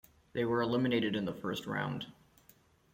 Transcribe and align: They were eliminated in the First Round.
They 0.33 0.45
were 0.45 0.63
eliminated 0.63 1.15
in 1.15 1.25
the 1.25 1.33
First 1.35 1.67
Round. 1.67 2.07